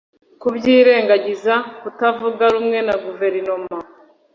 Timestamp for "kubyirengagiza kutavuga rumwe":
0.41-2.79